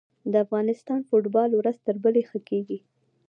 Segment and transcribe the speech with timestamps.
[0.31, 2.77] د افغانستان فوټبال ورځ تر بلې ښه کیږي.